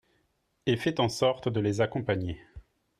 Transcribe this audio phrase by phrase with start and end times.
[0.65, 2.41] et fait en sorte de les accompagner.